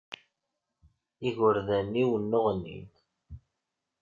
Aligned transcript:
Igerdan-iw 1.27 2.09
nneɣnin. 2.21 2.87